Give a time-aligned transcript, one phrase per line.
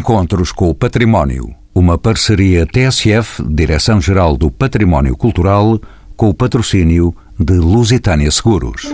[0.00, 1.54] Encontros com o Património.
[1.74, 5.78] Uma parceria TSF, Direção-Geral do Património Cultural,
[6.16, 8.90] com o patrocínio de Lusitânia Seguros.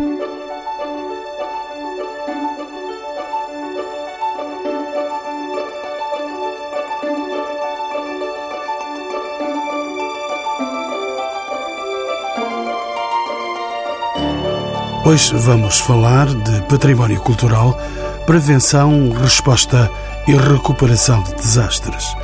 [15.04, 17.78] Hoje vamos falar de património cultural,
[18.26, 19.88] prevenção, resposta
[20.26, 22.16] e recuperação de desastres.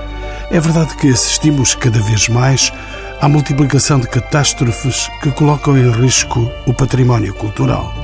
[0.50, 2.72] É verdade que assistimos cada vez mais
[3.20, 7.94] à multiplicação de catástrofes que colocam em risco o património cultural.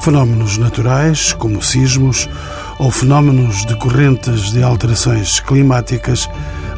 [0.00, 2.28] Fenómenos naturais, como sismos,
[2.78, 6.28] ou fenómenos decorrentes de alterações climáticas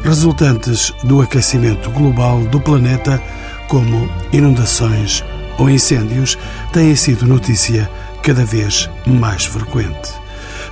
[0.03, 3.21] resultantes do aquecimento global do planeta,
[3.67, 5.23] como inundações
[5.57, 6.37] ou incêndios,
[6.73, 7.89] têm sido notícia
[8.21, 10.20] cada vez mais frequente.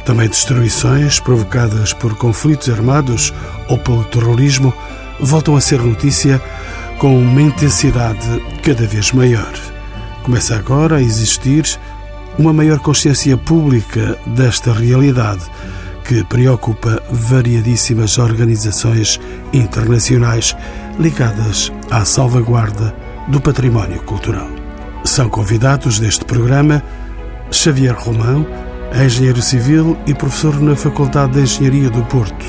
[0.05, 3.33] Também destruições provocadas por conflitos armados
[3.67, 4.73] ou pelo terrorismo
[5.19, 6.41] voltam a ser notícia
[6.97, 8.27] com uma intensidade
[8.63, 9.53] cada vez maior.
[10.23, 11.65] Começa agora a existir
[12.37, 15.43] uma maior consciência pública desta realidade
[16.05, 19.19] que preocupa variadíssimas organizações
[19.53, 20.55] internacionais
[20.97, 22.95] ligadas à salvaguarda
[23.27, 24.49] do património cultural.
[25.03, 26.83] São convidados deste programa
[27.51, 28.45] Xavier Romão,
[28.93, 32.45] engenheiro civil e professor na Faculdade de Engenharia do Porto.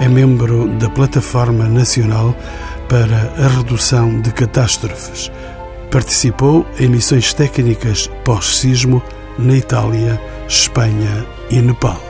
[0.00, 2.34] É membro da Plataforma Nacional
[2.88, 5.30] para a Redução de Catástrofes.
[5.90, 9.02] Participou em missões técnicas pós-sismo
[9.38, 12.00] na Itália, Espanha e Nepal.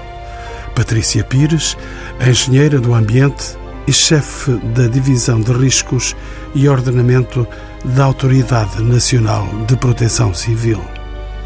[0.75, 1.77] Patrícia Pires,
[2.21, 6.17] engenheira do ambiente e chefe da Divisão de Riscos
[6.55, 7.47] e Ordenamento
[7.85, 10.81] da Autoridade Nacional de Proteção Civil.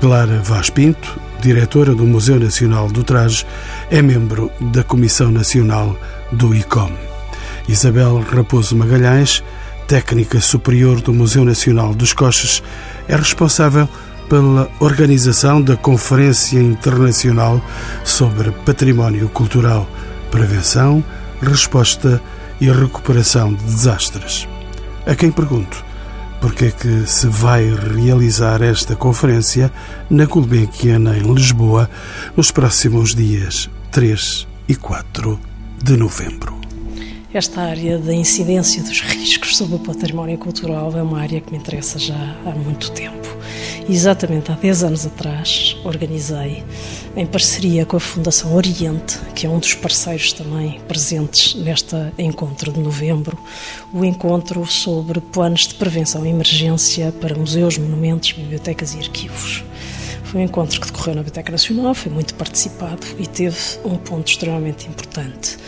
[0.00, 3.46] Clara Vaz Pinto, diretora do Museu Nacional do Traje,
[3.90, 5.96] é membro da Comissão Nacional
[6.30, 6.92] do ICOM.
[7.68, 9.42] Isabel Raposo Magalhães,
[9.88, 12.62] técnica superior do Museu Nacional dos Coches,
[13.08, 13.88] é responsável
[14.28, 17.60] pela organização da Conferência Internacional
[18.04, 19.88] sobre Património Cultural,
[20.30, 21.02] Prevenção,
[21.42, 22.22] Resposta
[22.60, 24.46] e Recuperação de Desastres.
[25.06, 25.89] A quem pergunto
[26.40, 29.70] porque é que se vai realizar esta conferência
[30.08, 31.88] na Gulbenkian, em Lisboa,
[32.36, 35.38] nos próximos dias 3 e 4
[35.82, 36.58] de novembro.
[37.32, 41.58] Esta área da incidência dos riscos sobre o património cultural é uma área que me
[41.58, 43.28] interessa já há muito tempo.
[43.92, 46.62] Exatamente há 10 anos atrás, organizei,
[47.16, 52.72] em parceria com a Fundação Oriente, que é um dos parceiros também presentes neste encontro
[52.72, 53.36] de novembro,
[53.92, 59.64] o encontro sobre planos de prevenção e emergência para museus, monumentos, bibliotecas e arquivos.
[60.22, 64.28] Foi um encontro que decorreu na Biblioteca Nacional, foi muito participado e teve um ponto
[64.28, 65.58] extremamente importante.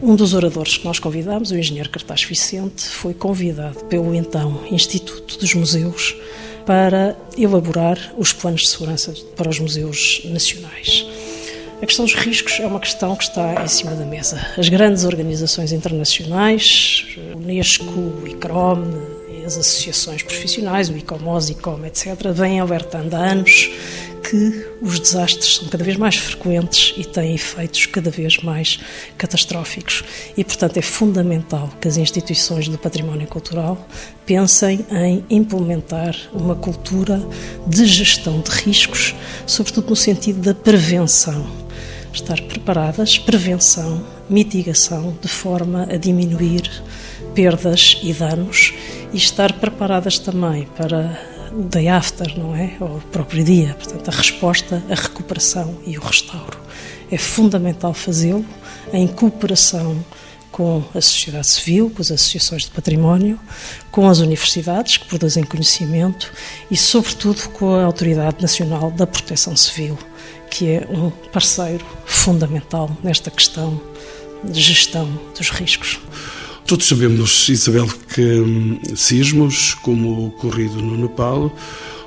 [0.00, 5.38] Um dos oradores que nós convidámos, o engenheiro Cartaz Vicente, foi convidado pelo então Instituto
[5.38, 6.16] dos Museus
[6.66, 11.06] para elaborar os planos de segurança para os museus nacionais.
[11.80, 14.44] A questão dos riscos é uma questão que está em cima da mesa.
[14.58, 18.82] As grandes organizações internacionais, Unesco, ICROM,
[19.46, 23.70] as associações profissionais, o ICOMOS, ICOM, etc., vêm alertando há anos
[24.22, 28.78] que os desastres são cada vez mais frequentes e têm efeitos cada vez mais
[29.16, 30.02] catastróficos.
[30.36, 33.86] E, portanto, é fundamental que as instituições do património cultural
[34.24, 37.20] pensem em implementar uma cultura
[37.66, 39.14] de gestão de riscos,
[39.46, 41.46] sobretudo no sentido da prevenção.
[42.12, 46.70] Estar preparadas, prevenção, mitigação, de forma a diminuir
[47.34, 48.72] perdas e danos
[49.12, 52.76] e estar preparadas também para day after, não é?
[52.80, 53.74] Ou o próprio dia.
[53.74, 56.58] Portanto, a resposta, a recuperação e o restauro.
[57.10, 58.44] É fundamental fazê-lo
[58.92, 60.04] em cooperação
[60.50, 63.38] com a sociedade civil, com as associações de património,
[63.90, 66.32] com as universidades que produzem conhecimento
[66.70, 69.98] e, sobretudo, com a Autoridade Nacional da Proteção Civil,
[70.50, 73.78] que é um parceiro fundamental nesta questão
[74.42, 76.00] de gestão dos riscos.
[76.66, 81.56] Todos sabemos, Isabel, que hum, sismos, como o ocorrido no Nepal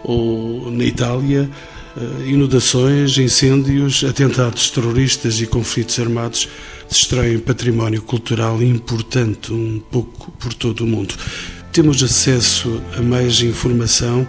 [0.04, 1.50] ou na Itália,
[1.96, 6.50] eh, inundações, incêndios, atentados terroristas e conflitos armados
[6.90, 11.16] destroem património cultural importante um pouco por todo o mundo.
[11.72, 14.28] Temos acesso a mais informação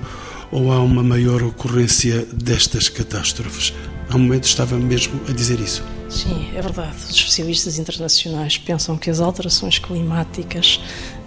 [0.53, 3.75] ou há uma maior ocorrência destas catástrofes?
[4.09, 5.83] Há um momento estava mesmo a dizer isso.
[6.11, 6.97] Sim, é verdade.
[6.97, 10.81] Os especialistas internacionais pensam que as alterações climáticas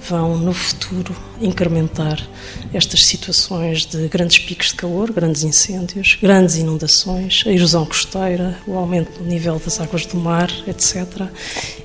[0.07, 2.19] vão, no futuro, incrementar
[2.73, 8.77] estas situações de grandes picos de calor, grandes incêndios, grandes inundações, a erosão costeira, o
[8.77, 11.27] aumento do nível das águas do mar, etc.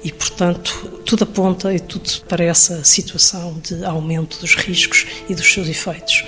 [0.03, 5.53] E, portanto, tudo aponta e tudo para essa situação de aumento dos riscos e dos
[5.53, 6.25] seus efeitos.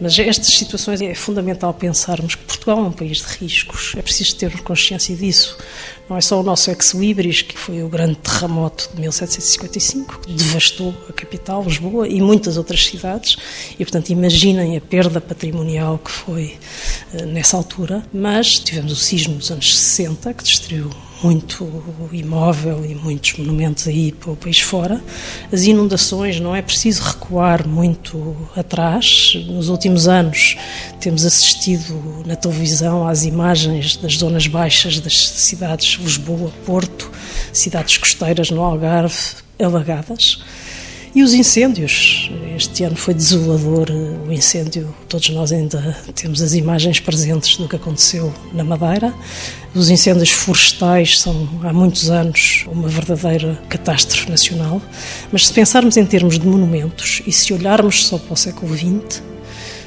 [0.00, 4.36] Mas estas situações é fundamental pensarmos que Portugal é um país de riscos, é preciso
[4.36, 5.56] ter consciência disso.
[6.08, 10.94] Não é só o nosso ex-libris, que foi o grande terremoto de 1755, que devastou
[11.08, 11.25] a capital,
[11.64, 13.36] Lisboa, e muitas outras cidades,
[13.78, 16.54] e portanto imaginem a perda patrimonial que foi
[17.14, 18.04] uh, nessa altura.
[18.12, 20.90] Mas tivemos o sismo dos anos 60, que destruiu
[21.22, 21.82] muito
[22.12, 25.02] imóvel e muitos monumentos aí para o país fora.
[25.52, 29.32] As inundações, não é preciso recuar muito atrás.
[29.46, 30.56] Nos últimos anos
[31.00, 37.10] temos assistido na televisão às imagens das zonas baixas das cidades Lisboa, Porto,
[37.52, 39.16] cidades costeiras no Algarve,
[39.58, 40.42] alagadas.
[41.16, 42.30] E os incêndios?
[42.54, 44.94] Este ano foi desolador o incêndio.
[45.08, 49.14] Todos nós ainda temos as imagens presentes do que aconteceu na Madeira.
[49.74, 54.82] Os incêndios florestais são, há muitos anos, uma verdadeira catástrofe nacional.
[55.32, 59.22] Mas se pensarmos em termos de monumentos e se olharmos só para o século XX,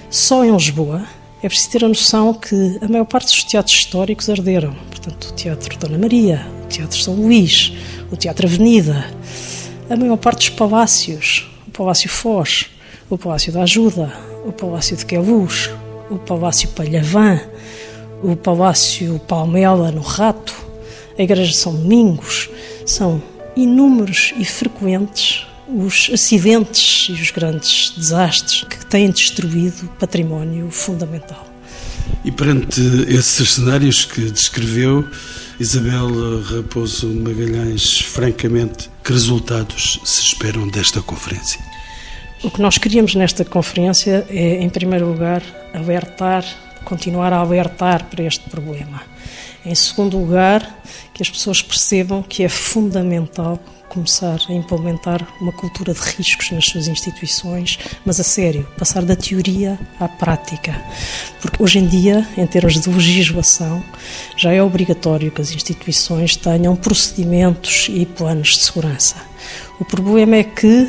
[0.09, 1.05] só em Lisboa
[1.43, 4.73] é preciso ter a noção que a maior parte dos teatros históricos arderam.
[4.89, 7.71] Portanto, o Teatro Dona Maria, o Teatro São Luís,
[8.11, 9.05] o Teatro Avenida
[9.89, 12.67] a maior parte dos palácios, o Palácio Foz,
[13.09, 14.13] o Palácio da Ajuda,
[14.45, 15.71] o Palácio de Queluz,
[16.11, 17.41] o Palácio Palhavã,
[18.21, 20.53] o Palácio Palmela no Rato,
[21.17, 22.49] a Igreja de São Domingos,
[22.85, 23.21] são
[23.55, 31.47] inúmeros e frequentes os acidentes e os grandes desastres que têm destruído património fundamental.
[32.25, 35.07] E perante esses cenários que descreveu,
[35.59, 41.59] Isabel Raposo Magalhães, francamente, que resultados se esperam desta conferência?
[42.41, 46.45] O que nós queríamos nesta conferência é, em primeiro lugar, alertar,
[46.85, 49.01] continuar a alertar para este problema.
[49.65, 50.81] Em segundo lugar,
[51.13, 56.65] que as pessoas percebam que é fundamental começar a implementar uma cultura de riscos nas
[56.65, 60.79] suas instituições, mas a sério, passar da teoria à prática.
[61.41, 63.83] Porque hoje em dia, em termos de legislação,
[64.37, 69.15] já é obrigatório que as instituições tenham procedimentos e planos de segurança.
[69.79, 70.87] O problema é que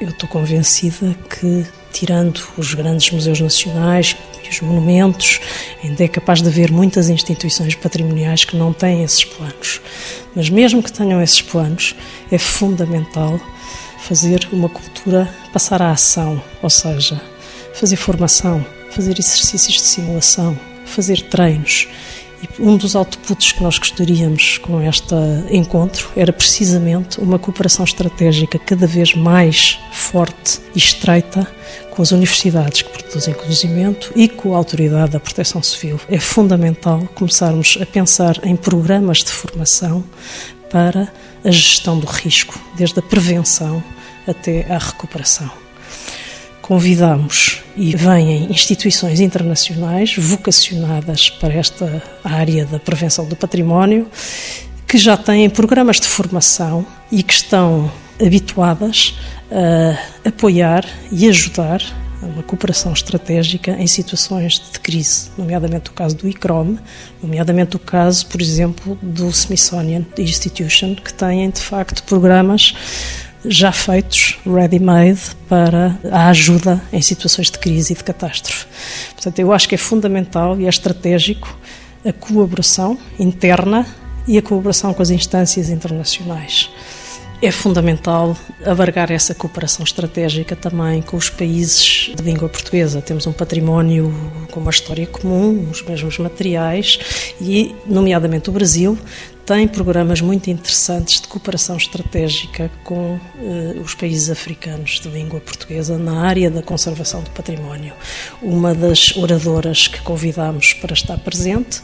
[0.00, 4.16] eu estou convencida que, tirando os grandes museus nacionais,
[4.50, 5.40] os monumentos,
[5.82, 9.80] ainda é capaz de haver muitas instituições patrimoniais que não têm esses planos.
[10.34, 11.94] Mas mesmo que tenham esses planos,
[12.30, 13.40] é fundamental
[13.98, 17.20] fazer uma cultura passar à ação, ou seja,
[17.74, 21.88] fazer formação, fazer exercícios de simulação, fazer treinos.
[22.42, 25.14] E um dos outputs que nós gostaríamos com este
[25.50, 31.46] encontro era precisamente uma cooperação estratégica cada vez mais forte e estreita
[31.90, 36.00] com as universidades que produzem conhecimento e com a Autoridade da Proteção Civil.
[36.08, 40.02] É fundamental começarmos a pensar em programas de formação
[40.70, 41.12] para
[41.44, 43.82] a gestão do risco, desde a prevenção
[44.26, 45.50] até à recuperação.
[46.70, 54.06] Convidamos e vêm instituições internacionais vocacionadas para esta área da prevenção do património,
[54.86, 57.90] que já têm programas de formação e que estão
[58.24, 59.18] habituadas
[59.50, 61.82] a apoiar e ajudar
[62.22, 66.76] uma cooperação estratégica em situações de crise, nomeadamente o caso do ICROM,
[67.20, 72.74] nomeadamente o caso, por exemplo, do Smithsonian Institution, que têm de facto programas
[73.44, 78.66] já feitos, ready-made, para a ajuda em situações de crise e de catástrofe.
[79.14, 81.56] Portanto, eu acho que é fundamental e é estratégico
[82.04, 83.86] a colaboração interna
[84.26, 86.70] e a colaboração com as instâncias internacionais.
[87.42, 88.36] É fundamental
[88.66, 93.00] alargar essa cooperação estratégica também com os países de língua portuguesa.
[93.00, 94.14] Temos um património
[94.50, 96.98] com uma história comum, os mesmos materiais
[97.40, 98.98] e, nomeadamente, o Brasil
[99.46, 105.98] tem programas muito interessantes de cooperação estratégica com eh, os países africanos de língua portuguesa
[105.98, 107.92] na área da conservação do património.
[108.40, 111.80] Uma das oradoras que convidamos para estar presente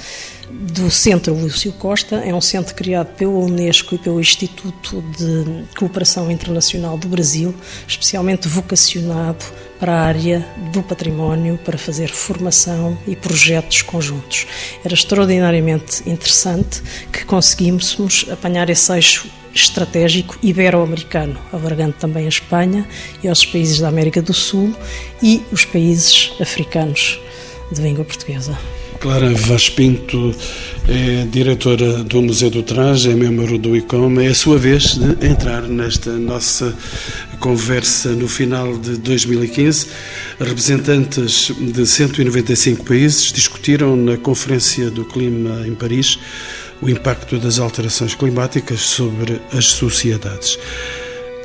[0.50, 2.16] do Centro Lúcio Costa.
[2.16, 7.54] É um centro criado pela Unesco e pelo Instituto de Cooperação Internacional do Brasil,
[7.86, 9.44] especialmente vocacionado
[9.78, 14.46] para a área do património, para fazer formação e projetos conjuntos.
[14.84, 22.86] Era extraordinariamente interessante que conseguíssemos apanhar esse eixo estratégico ibero-americano, alargando também a Espanha
[23.22, 24.74] e aos países da América do Sul
[25.22, 27.18] e os países africanos
[27.72, 28.56] de língua portuguesa.
[29.06, 30.34] Clara Vaz Pinto
[30.88, 34.18] é diretora do Museu do Traje, é membro do ICOM.
[34.18, 36.76] É a sua vez de entrar nesta nossa
[37.38, 39.86] conversa no final de 2015.
[40.40, 46.18] Representantes de 195 países discutiram na Conferência do Clima em Paris
[46.82, 50.58] o impacto das alterações climáticas sobre as sociedades.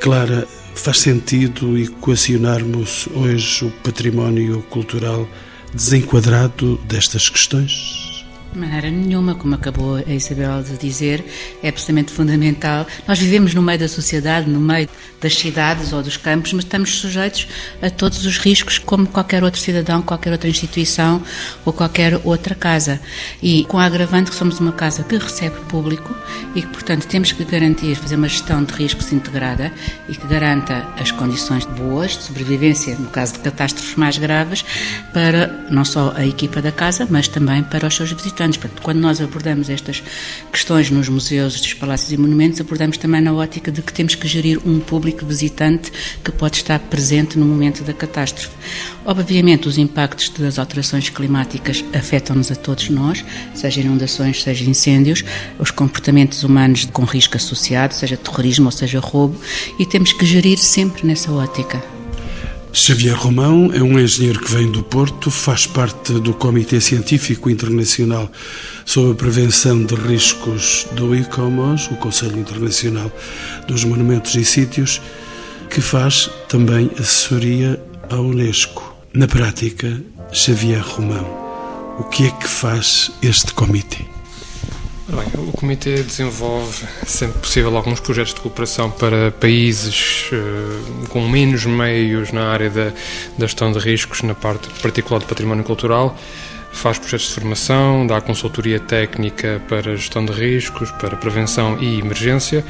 [0.00, 5.28] Clara, faz sentido equacionarmos hoje o património cultural
[5.74, 7.91] desenquadrado destas questões?
[8.52, 11.24] De maneira nenhuma, como acabou a Isabel de dizer,
[11.62, 12.86] é absolutamente fundamental.
[13.08, 14.90] Nós vivemos no meio da sociedade, no meio
[15.22, 17.48] das cidades ou dos campos, mas estamos sujeitos
[17.80, 21.22] a todos os riscos, como qualquer outro cidadão, qualquer outra instituição
[21.64, 23.00] ou qualquer outra casa.
[23.42, 26.14] E com a agravante que somos uma casa que recebe público
[26.54, 29.72] e que, portanto, temos que garantir, fazer uma gestão de riscos integrada
[30.10, 34.62] e que garanta as condições boas de sobrevivência, no caso de catástrofes mais graves,
[35.10, 38.56] para não só a equipa da casa, mas também para os seus visitantes importantes.
[38.56, 40.02] Portanto, quando nós abordamos estas
[40.50, 44.26] questões nos museus, dos palácios e monumentos, abordamos também na ótica de que temos que
[44.26, 45.92] gerir um público visitante
[46.24, 48.50] que pode estar presente no momento da catástrofe.
[49.04, 55.24] Obviamente, os impactos das alterações climáticas afetam-nos a todos nós, seja inundações, seja incêndios,
[55.58, 59.40] os comportamentos humanos com risco associado, seja terrorismo ou seja roubo,
[59.78, 62.01] e temos que gerir sempre nessa ótica.
[62.74, 68.32] Xavier Romão é um engenheiro que vem do Porto, faz parte do Comitê Científico Internacional
[68.86, 73.12] sobre a Prevenção de Riscos do ICOMOS, o Conselho Internacional
[73.68, 75.02] dos Monumentos e Sítios,
[75.68, 78.96] que faz também assessoria à Unesco.
[79.12, 80.02] Na prática,
[80.32, 81.26] Xavier Romão,
[81.98, 84.21] o que é que faz este comitê?
[85.08, 91.66] Bem, o Comitê desenvolve, sempre possível, alguns projetos de cooperação para países uh, com menos
[91.66, 92.84] meios na área da,
[93.36, 96.16] da gestão de riscos, na parte particular do património cultural.
[96.70, 102.64] Faz projetos de formação, dá consultoria técnica para gestão de riscos, para prevenção e emergência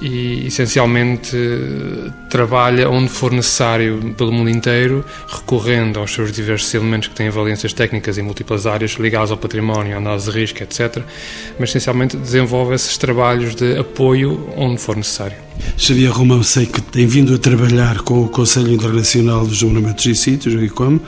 [0.00, 1.36] e essencialmente
[2.28, 7.72] trabalha onde for necessário pelo mundo inteiro, recorrendo aos seus diversos elementos que têm valências
[7.72, 11.02] técnicas em múltiplas áreas ligadas ao património, análise de risco, etc.
[11.58, 15.36] Mas essencialmente desenvolve esses trabalhos de apoio onde for necessário.
[15.76, 20.14] Xavier Romão, sei que tem vindo a trabalhar com o Conselho Internacional dos Monumentos e
[20.14, 20.98] Sítios, o ICOM,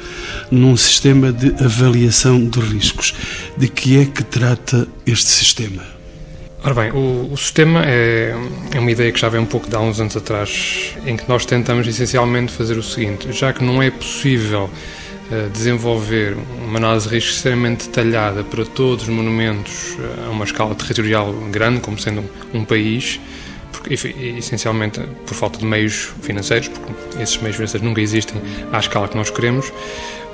[0.50, 3.14] num sistema de avaliação de riscos.
[3.56, 5.95] De que é que trata este sistema?
[6.66, 8.34] Ora bem, o, o, sistema é,
[8.74, 11.28] é uma ideia que já vem um pouco de há uns anos atrás, em que
[11.28, 17.08] nós tentamos essencialmente fazer o seguinte: já que não é possível uh, desenvolver uma análise
[17.08, 22.00] de risco extremamente detalhada para todos os monumentos uh, a uma escala territorial grande, como
[22.00, 23.20] sendo um, um país,
[23.70, 28.42] porque, essencialmente por falta de meios financeiros, porque esses meios financeiros nunca existem
[28.72, 29.72] à escala que nós queremos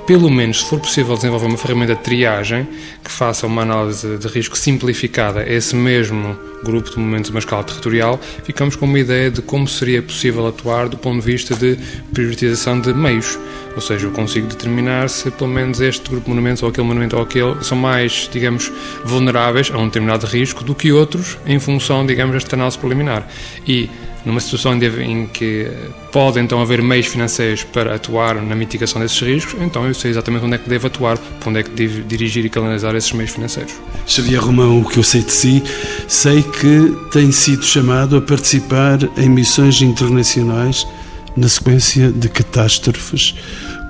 [0.05, 2.67] pelo menos, se for possível, desenvolver uma ferramenta de triagem
[3.03, 7.63] que faça uma análise de risco simplificada a esse mesmo grupo de momentos uma escala
[7.63, 11.77] territorial, ficamos com uma ideia de como seria possível atuar do ponto de vista de
[12.13, 13.37] priorização de meios.
[13.75, 17.15] Ou seja, eu consigo determinar se pelo menos este grupo de monumentos ou aquele monumento
[17.15, 18.71] ou aquele são mais, digamos,
[19.03, 23.27] vulneráveis a um determinado risco do que outros em função, digamos, desta análise preliminar.
[23.67, 23.89] E
[24.25, 25.67] numa situação em que
[26.11, 30.45] pode então haver meios financeiros para atuar na mitigação desses riscos, então eu sei exatamente
[30.45, 33.31] onde é que devo atuar, para onde é que devo dirigir e canalizar esses meios
[33.31, 33.73] financeiros.
[34.07, 35.63] Xavier Romão, o que eu sei de si,
[36.07, 40.87] sei que tem sido chamado a participar em missões internacionais
[41.35, 43.35] na sequência de catástrofes,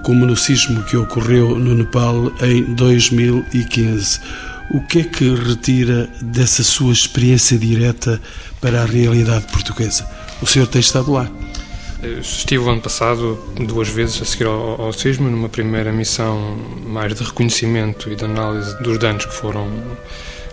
[0.04, 4.20] como no sismo que ocorreu no Nepal em 2015.
[4.72, 8.20] O que é que retira dessa sua experiência direta
[8.60, 10.08] para a realidade portuguesa?
[10.44, 11.32] O senhor tem estado lá.
[12.20, 17.16] Estive o ano passado duas vezes a seguir ao, ao sismo, numa primeira missão mais
[17.16, 19.70] de reconhecimento e de análise dos danos que foram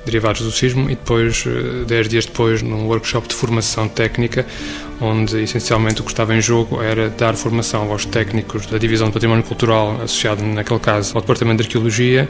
[0.04, 4.46] derivados do sismo e depois, eh, dez dias depois, num workshop de formação técnica,
[5.00, 9.14] onde essencialmente o que estava em jogo era dar formação aos técnicos da Divisão de
[9.14, 12.28] Património Cultural, associado naquele caso ao Departamento de Arqueologia,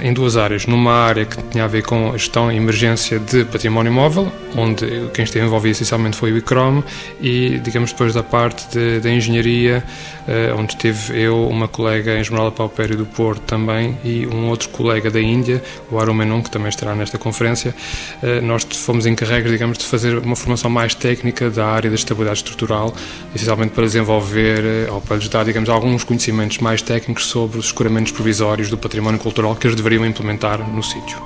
[0.00, 0.66] em duas áreas.
[0.66, 5.08] Numa área que tinha a ver com a gestão e emergência de património móvel, onde
[5.14, 6.82] quem esteve envolvido essencialmente foi o ICROM,
[7.20, 9.84] e, digamos, depois da parte da engenharia,
[10.26, 14.68] eh, onde teve eu, uma colega em Esmeralda Paupério do Porto também, e um outro
[14.70, 17.74] colega da Índia, o Aru Menon, que também estará nesta conferência.
[18.22, 22.38] Eh, nós fomos encarregues, digamos, de fazer uma formação mais técnica da área da estabilidade
[22.38, 22.94] estrutural,
[23.34, 27.66] essencialmente para desenvolver, eh, ou para lhes dar, digamos, alguns conhecimentos mais técnicos sobre os
[27.66, 31.18] escuramentos provisórios do património cultural que eles deveriam implementar no sítio.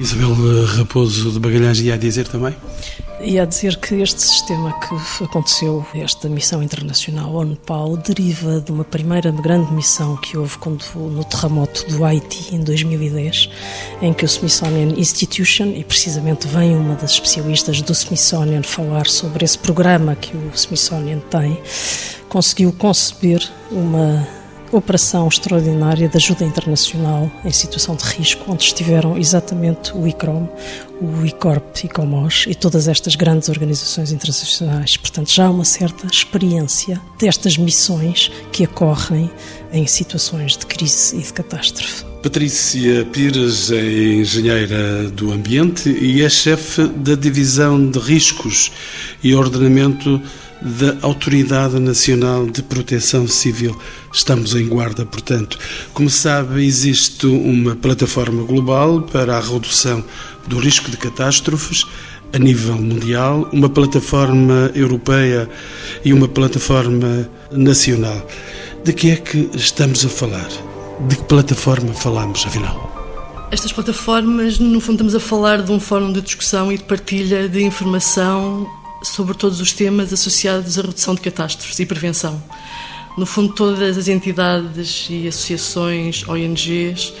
[0.00, 0.34] Isabel
[0.78, 2.56] Raposo de Bagalhães ia dizer também?
[3.20, 8.72] E a dizer que este sistema que aconteceu, esta missão internacional ao Nepal, deriva de
[8.72, 13.50] uma primeira grande missão que houve quando, no terremoto do Haiti em 2010,
[14.00, 19.44] em que o Smithsonian Institution, e precisamente vem uma das especialistas do Smithsonian falar sobre
[19.44, 21.60] esse programa que o Smithsonian tem,
[22.30, 24.26] conseguiu conceber uma
[24.72, 30.48] operação extraordinária de ajuda internacional em situação de risco, onde estiveram exatamente o ICROM,
[31.00, 34.96] o ICORP, ICOMOS e todas estas grandes organizações internacionais.
[34.96, 39.30] Portanto, já há uma certa experiência destas missões que ocorrem
[39.72, 42.04] em situações de crise e de catástrofe.
[42.22, 48.70] Patrícia Pires é engenheira do ambiente e é chefe da divisão de riscos
[49.22, 50.20] e ordenamento
[50.62, 53.76] da Autoridade Nacional de Proteção Civil.
[54.12, 55.58] Estamos em guarda, portanto.
[55.94, 60.04] Como sabe, existe uma plataforma global para a redução
[60.46, 61.86] do risco de catástrofes
[62.32, 65.48] a nível mundial, uma plataforma europeia
[66.04, 68.26] e uma plataforma nacional.
[68.84, 70.48] De que é que estamos a falar?
[71.08, 72.88] De que plataforma falamos, afinal?
[73.50, 77.48] Estas plataformas, no fundo, estamos a falar de um fórum de discussão e de partilha
[77.48, 82.42] de informação sobre todos os temas associados à redução de catástrofes e prevenção.
[83.16, 87.12] No fundo, todas as entidades e associações, ONGs,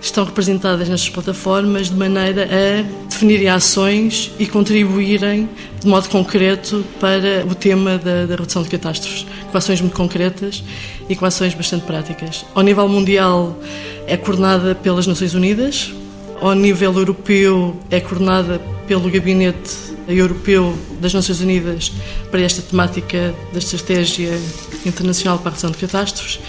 [0.00, 5.48] estão representadas nestas plataformas de maneira a definirem ações e contribuírem
[5.80, 10.62] de modo concreto para o tema da, da, redução de catástrofes, com ações muito concretas
[11.08, 12.44] e com ações bastante práticas.
[12.54, 13.58] Ao nível mundial,
[14.06, 15.92] é coordenada pelas Nações Unidas,
[16.40, 21.92] ao nível europeu, é coordenada pelo Gabinete Europeu das Nações Unidas
[22.30, 24.38] para esta temática da Estratégia
[24.84, 26.40] Internacional para a Redução de Catástrofes.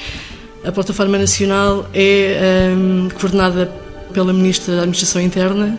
[0.63, 3.67] A Plataforma Nacional é um, coordenada
[4.13, 5.77] pela Ministra da Administração Interna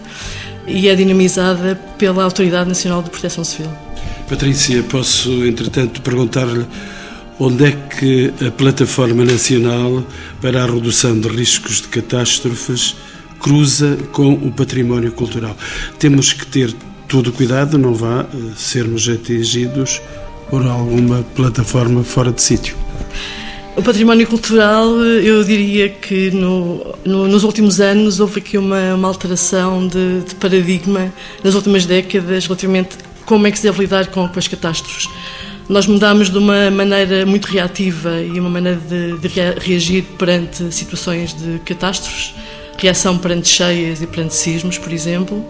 [0.66, 3.70] e é dinamizada pela Autoridade Nacional de Proteção Civil.
[4.28, 6.64] Patrícia, posso, entretanto, perguntar-lhe
[7.38, 10.04] onde é que a Plataforma Nacional
[10.40, 12.94] para a Redução de Riscos de Catástrofes
[13.40, 15.56] cruza com o património cultural.
[15.98, 16.74] Temos que ter
[17.10, 20.00] todo cuidado, não vá eh, sermos atingidos
[20.48, 22.76] por alguma plataforma fora de sítio.
[23.76, 29.08] O património cultural, eu diria que no, no, nos últimos anos houve aqui uma, uma
[29.08, 31.12] alteração de, de, paradigma
[31.42, 35.08] nas últimas décadas relativamente como é que se deve lidar com, com as catástrofes.
[35.68, 41.34] Nós mudámos de uma maneira muito reativa e uma maneira de, de reagir perante situações
[41.34, 42.34] de catástrofes
[42.82, 45.44] reação perante cheias e perante sismos, por exemplo.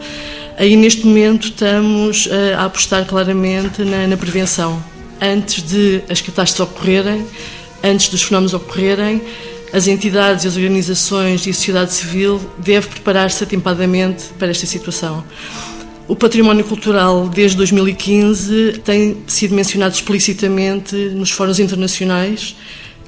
[0.57, 4.83] Aí, neste momento, estamos eh, a apostar claramente na, na prevenção.
[5.21, 7.27] Antes de as catástrofes ocorrerem,
[7.83, 9.23] antes dos fenómenos ocorrerem,
[9.73, 15.25] as entidades, as organizações e a sociedade civil devem preparar-se atempadamente para esta situação.
[16.09, 22.57] O património cultural, desde 2015, tem sido mencionado explicitamente nos fóruns internacionais,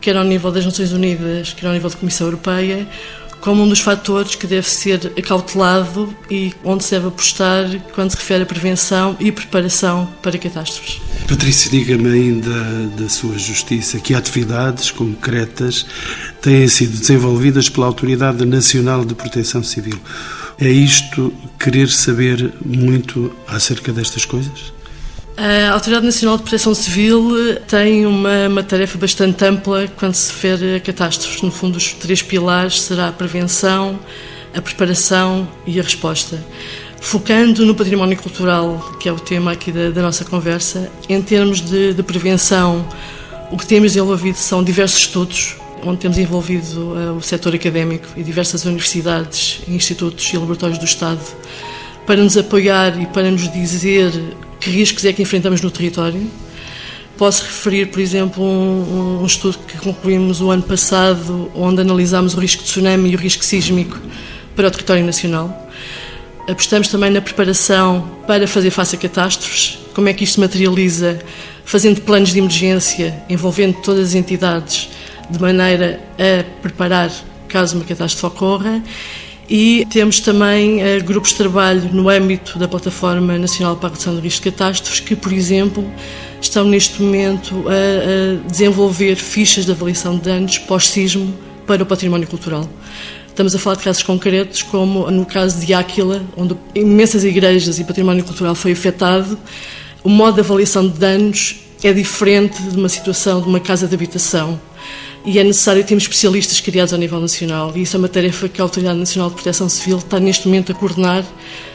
[0.01, 2.87] quer ao nível das Nações Unidas, quer ao nível da Comissão Europeia,
[3.43, 8.17] como um dos fatores que deve ser acautelado e onde se deve apostar quando se
[8.17, 11.03] refere à prevenção e preparação para catástrofes.
[11.29, 15.85] Patrícia, diga-me ainda da sua justiça que atividades concretas
[16.41, 19.99] têm sido desenvolvidas pela Autoridade Nacional de Proteção Civil.
[20.61, 24.73] É isto querer saber muito acerca destas coisas?
[25.45, 30.77] A Autoridade Nacional de Proteção Civil tem uma, uma, tarefa bastante ampla quando se refere
[30.77, 31.43] a catástrofes.
[31.43, 33.99] No fundo, os três pilares será a prevenção,
[34.55, 36.39] a preparação e a resposta.
[37.01, 41.61] Focando no património cultural, que é o tema aqui da, da nossa conversa, em termos
[41.61, 42.87] de, de, prevenção,
[43.51, 48.23] o que temos desenvolvido são diversos estudos, onde temos envolvido uh, o setor académico e
[48.23, 51.21] diversas universidades, institutos e laboratórios do Estado,
[52.07, 54.13] para nos apoiar e para nos dizer
[54.63, 56.25] que riscos é que enfrentamos no território.
[57.19, 62.41] Posso referir, por exemplo, um, um, estudo que concluímos o ano passado, onde analisámos o
[62.41, 63.99] risco de tsunami e o risco sísmico
[64.55, 65.69] para o território nacional.
[66.49, 71.21] Apostamos também na preparação para fazer face a catástrofes, como é que isto se materializa,
[71.65, 74.89] fazendo planos de emergência, envolvendo todas as entidades,
[75.29, 77.11] de maneira a preparar
[77.49, 78.83] caso uma catástrofe ocorra
[79.55, 84.15] e temos também uh, grupos de trabalho no âmbito da Plataforma Nacional para a Redução
[84.15, 85.85] do Risco de Catástrofes, que, por exemplo,
[86.41, 91.35] estão neste momento a, a desenvolver fichas de avaliação de danos pós-sismo
[91.67, 92.67] para o património cultural.
[93.29, 97.85] Estamos a falar de casos concretos, como no caso de Áquila, onde imensas igrejas e
[97.85, 99.39] património cultural foi afetado.
[100.03, 103.95] O modo de avaliação de danos é diferente de uma situação de uma casa de
[103.95, 104.59] habitação.
[105.25, 107.73] E é necessário termos especialistas criados ao nível nacional.
[107.75, 110.73] E isso é uma tarefa que a Autoridade Nacional de Proteção Civil está neste momento
[110.73, 111.25] a coordenar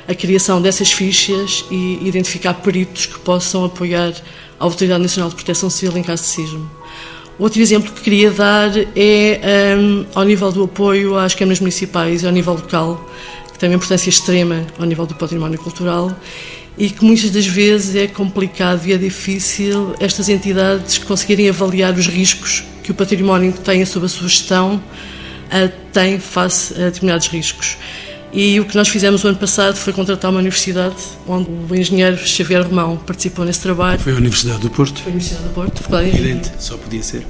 [0.07, 4.13] a criação dessas fichas e identificar peritos que possam apoiar
[4.59, 6.69] a Autoridade Nacional de Proteção Civil em caso de sismo.
[7.39, 12.25] Outro exemplo que queria dar é um, ao nível do apoio às câmaras municipais e
[12.25, 13.07] ao nível local,
[13.53, 16.13] que tem uma importância extrema ao nível do património cultural
[16.77, 22.07] e que muitas das vezes é complicado e é difícil estas entidades conseguirem avaliar os
[22.07, 27.27] riscos que o património que tem sob a sua gestão uh, tem face a determinados
[27.27, 27.75] riscos.
[28.31, 30.95] E o que nós fizemos o ano passado foi contratar uma universidade
[31.27, 33.99] onde o engenheiro Xavier Romão participou nesse trabalho.
[33.99, 35.01] Foi a Universidade do Porto?
[35.01, 35.83] Foi a Universidade do Porto.
[35.83, 37.23] Faculdade Evidente, só podia ser.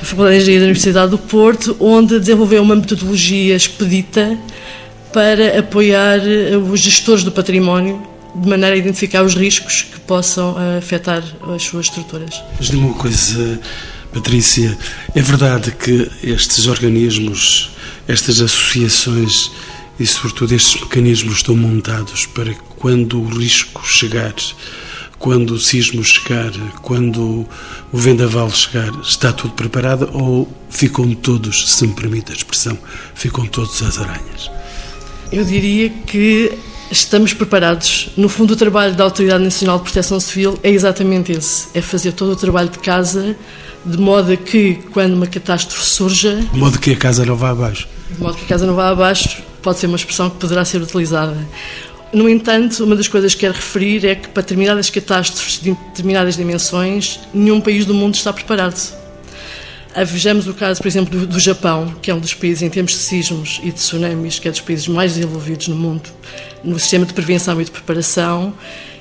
[0.00, 4.38] A Faculdade de Engenharia da Universidade do Porto, onde desenvolveu uma metodologia expedita
[5.12, 8.00] para apoiar eh, os gestores do património
[8.36, 12.40] de maneira a identificar os riscos que possam eh, afetar as suas estruturas.
[12.56, 13.60] Mas diga uma coisa,
[14.12, 14.76] Patrícia,
[15.14, 17.70] é verdade que estes organismos,
[18.06, 19.50] estas associações
[19.98, 24.34] e, sobretudo, estes mecanismos estão montados para que quando o risco chegar,
[25.18, 26.50] quando o sismo chegar,
[26.82, 27.46] quando
[27.92, 32.76] o vendaval chegar, está tudo preparado ou ficam todos, se me permite a expressão,
[33.14, 34.50] ficam todos às aranhas?
[35.30, 36.52] Eu diria que
[36.90, 38.10] estamos preparados.
[38.16, 42.12] No fundo, o trabalho da Autoridade Nacional de Proteção Civil é exatamente esse: é fazer
[42.12, 43.36] todo o trabalho de casa,
[43.84, 46.36] de modo a que, quando uma catástrofe surja.
[46.36, 47.88] De modo que a casa não vá abaixo.
[48.10, 50.80] De modo que a casa não vá abaixo, pode ser uma expressão que poderá ser
[50.80, 51.36] utilizada.
[52.12, 56.36] No entanto, uma das coisas que quero referir é que para determinadas catástrofes de determinadas
[56.36, 58.76] dimensões, nenhum país do mundo está preparado.
[60.06, 62.92] Vejamos o caso, por exemplo, do, do, Japão, que é um dos países em termos
[62.92, 66.08] de sismos e de tsunamis, que é dos países mais desenvolvidos no mundo,
[66.64, 68.54] no sistema de prevenção e de preparação,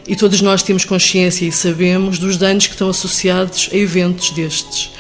[0.07, 4.91] e todos nós temos consciência e sabemos dos danos que estão associados a eventos destes.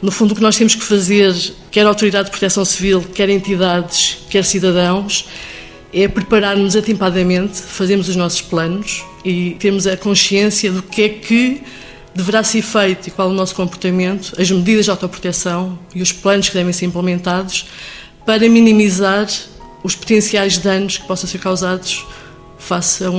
[0.00, 1.34] No fundo, o que nós temos que fazer,
[1.70, 5.26] quer a Autoridade de Proteção Civil, quer entidades, quer cidadãos,
[5.92, 11.62] é preparar-nos atempadamente, fazermos os nossos planos e termos a consciência do que é que
[12.14, 16.48] deverá ser feito e qual o nosso comportamento, as medidas de autoproteção e os planos
[16.48, 17.66] que devem ser implementados
[18.26, 19.26] para minimizar
[19.82, 22.04] os potenciais danos que possam ser causados
[22.58, 23.14] face a um,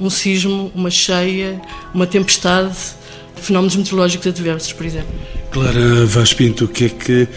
[0.00, 1.60] um, um sismo, uma cheia,
[1.92, 2.76] uma tempestade,
[3.36, 5.14] fenómenos meteorológicos adversos, por exemplo.
[5.50, 7.28] Clara Vaz Pinto, o que é que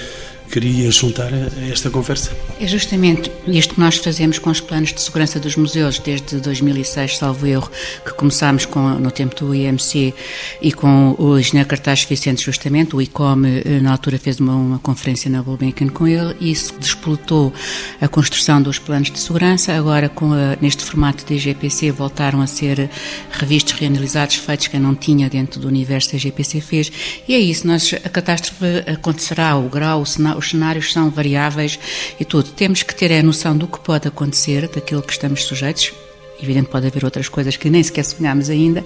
[0.50, 2.32] queria juntar a esta conversa?
[2.60, 7.18] É justamente isto que nós fazemos com os planos de segurança dos museus desde 2006,
[7.18, 7.70] salvo erro,
[8.04, 10.14] que começámos com, no tempo do IMC
[10.62, 12.96] e com o engenheiro Cartaz Vicente, justamente.
[12.96, 16.74] O ICOM, eh, na altura, fez uma, uma conferência na Gulbenkian com ele e isso
[16.80, 17.54] despolutou
[18.02, 19.74] a construção dos planos de segurança.
[19.74, 22.90] Agora, com a, neste formato de IGPC, voltaram a ser
[23.32, 26.92] revistos, reanalisados, feitos que não tinha dentro do universo que a IGPC fez.
[27.28, 31.80] E é isso, nós, a catástrofe acontecerá, o grau, o cenário os cenários são variáveis
[32.20, 32.50] e tudo.
[32.50, 35.94] Temos que ter a noção do que pode acontecer, daquilo que estamos sujeitos.
[36.42, 38.84] Evidente, pode haver outras coisas que nem sequer sonhamos ainda,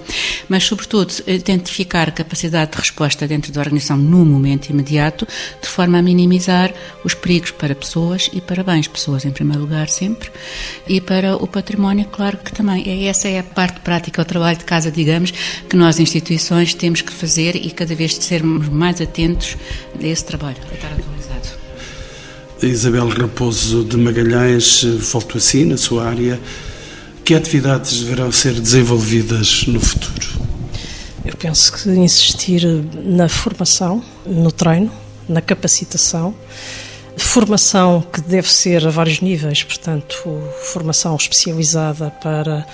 [0.49, 5.27] mas, sobretudo, identificar capacidade de resposta dentro da organização no momento imediato,
[5.61, 8.87] de forma a minimizar os perigos para pessoas e para bens.
[8.87, 10.31] Pessoas, em primeiro lugar, sempre,
[10.87, 12.83] e para o património, claro que também.
[12.87, 15.31] É, essa é a parte prática, o trabalho de casa, digamos,
[15.69, 19.55] que nós, instituições, temos que fazer e cada vez sermos mais atentos
[20.01, 20.57] a esse trabalho.
[22.67, 26.39] Isabel Raposo de Magalhães, volto assim na sua área.
[27.26, 30.28] Que atividades deverão ser desenvolvidas no futuro?
[31.26, 32.65] Eu penso que insistir
[33.04, 34.91] na formação, no treino,
[35.28, 36.36] na capacitação,
[37.17, 42.65] formação que deve ser a vários níveis, portanto, formação especializada para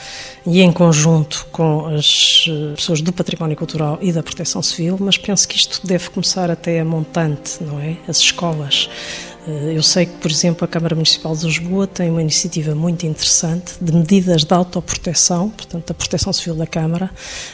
[0.46, 5.18] e em conjunto com as eh, pessoas do património cultural e da proteção civil, mas
[5.18, 7.98] penso que isto deve começar até a montante, não é?
[8.08, 8.90] As escolas
[9.74, 13.74] eu sei que, por exemplo, a Câmara Municipal de Lisboa tem uma iniciativa muito interessante
[13.82, 17.10] de medidas de autoproteção, portanto, da proteção civil da Câmara,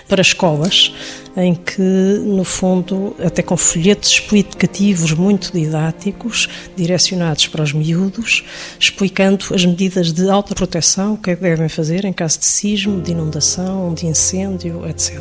[0.08, 0.94] para escolas,
[1.38, 8.44] em que, no fundo, até com folhetos explicativos muito didáticos, direcionados para os miúdos,
[8.80, 13.02] explicando as medidas de autoproteção, o que é que devem fazer em caso de sismo,
[13.02, 15.20] de inundação, de incêndio, etc.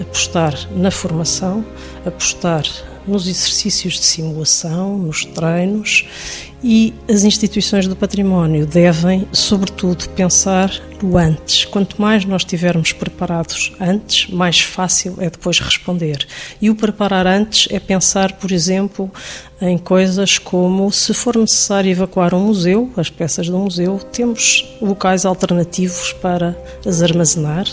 [0.00, 1.64] Apostar na formação,
[2.04, 2.64] apostar
[3.06, 6.04] nos exercícios de simulação, nos treinos
[6.64, 10.70] e as instituições do património devem, sobretudo, pensar
[11.02, 11.64] no antes.
[11.64, 16.24] Quanto mais nós estivermos preparados antes, mais fácil é depois responder.
[16.60, 19.10] E o preparar antes é pensar, por exemplo,
[19.60, 25.26] em coisas como se for necessário evacuar um museu, as peças do museu, temos locais
[25.26, 27.66] alternativos para as armazenar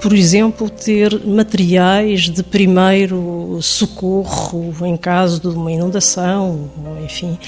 [0.00, 6.70] por exemplo, ter materiais de primeiro socorro em caso de uma inundação,
[7.04, 7.38] enfim,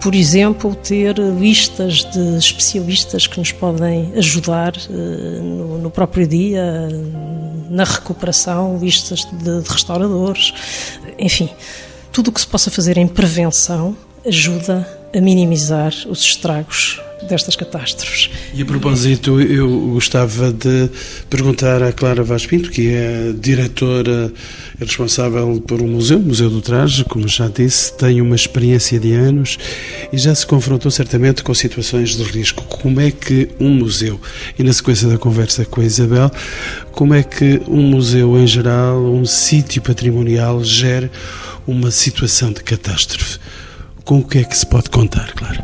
[0.00, 5.40] por exemplo, ter listas de especialistas que nos podem ajudar eh,
[5.80, 6.88] no, próprio dia,
[7.70, 10.52] na recuperação, listas de restauradores,
[11.18, 11.48] enfim,
[12.12, 18.30] tudo o que se possa fazer em prevenção ajuda a minimizar os estragos destas catástrofes.
[18.52, 20.90] E a propósito, eu gostava de
[21.30, 24.32] perguntar à Clara Vaz Pinto, que é diretora
[24.78, 29.12] responsável por um museu, o Museu do Traje, como já disse, tem uma experiência de
[29.12, 29.58] anos
[30.12, 32.64] e já se confrontou certamente com situações de risco.
[32.64, 34.20] Como é que um museu,
[34.58, 36.30] e na sequência da conversa com a Isabel,
[36.90, 41.10] como é que um museu em geral, um sítio patrimonial, gera
[41.66, 43.38] uma situação de catástrofe?
[44.04, 45.62] Com o que é que se pode contar, claro?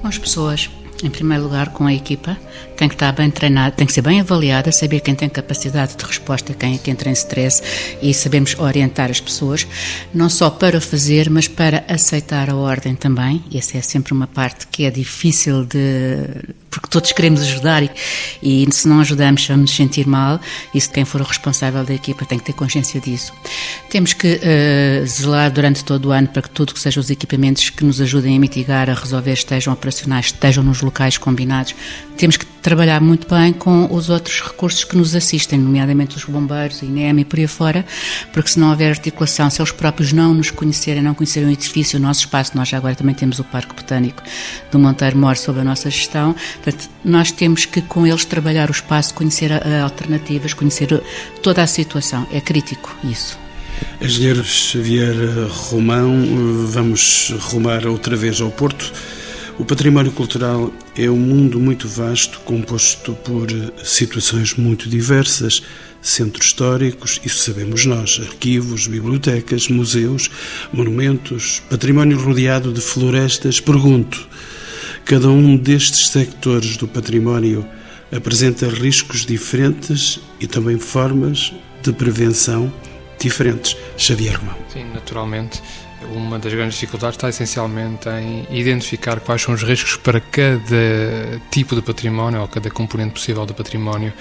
[0.00, 0.70] Com as pessoas
[1.02, 2.36] em primeiro lugar, com a equipa,
[2.80, 6.02] tem que estar bem treinada, tem que ser bem avaliada, saber quem tem capacidade de
[6.02, 7.62] resposta, quem é que entra em stress
[8.00, 9.66] e sabemos orientar as pessoas,
[10.14, 13.44] não só para fazer, mas para aceitar a ordem também.
[13.54, 16.26] Essa é sempre uma parte que é difícil de.
[16.70, 17.90] porque todos queremos ajudar e,
[18.42, 20.40] e se não ajudamos vamos nos sentir mal.
[20.72, 23.30] E se quem for o responsável da equipa tem que ter consciência disso.
[23.90, 27.68] Temos que uh, zelar durante todo o ano para que tudo que sejam os equipamentos
[27.68, 31.74] que nos ajudem a mitigar, a resolver, estejam operacionais, estejam nos locais combinados.
[32.16, 36.80] Temos que trabalhar muito bem com os outros recursos que nos assistem, nomeadamente os bombeiros,
[36.80, 37.84] a INEM e por aí fora,
[38.32, 41.98] porque se não houver articulação, se eles próprios não nos conhecerem, não conhecerem o edifício,
[41.98, 44.22] o nosso espaço, nós já agora também temos o Parque Botânico
[44.70, 48.72] do Monteiro Mor sob a nossa gestão, portanto, nós temos que com eles trabalhar o
[48.72, 49.50] espaço, conhecer
[49.82, 51.02] alternativas, conhecer
[51.42, 52.24] toda a situação.
[52.32, 53.36] É crítico isso.
[54.00, 55.16] Engenheiro Xavier
[55.48, 56.24] Romão,
[56.68, 58.92] vamos rumar outra vez ao Porto.
[59.60, 63.46] O património cultural é um mundo muito vasto, composto por
[63.84, 65.62] situações muito diversas,
[66.00, 70.30] centros históricos, isso sabemos nós, arquivos, bibliotecas, museus,
[70.72, 73.60] monumentos, património rodeado de florestas.
[73.60, 74.26] Pergunto,
[75.04, 77.62] cada um destes sectores do património
[78.10, 82.72] apresenta riscos diferentes e também formas de prevenção
[83.20, 83.76] diferentes.
[83.96, 84.56] Xavier Romão.
[84.72, 85.62] Sim, naturalmente.
[86.14, 91.74] Uma das grandes dificuldades está essencialmente em identificar quais são os riscos para cada tipo
[91.76, 94.12] de património ou cada componente possível do património.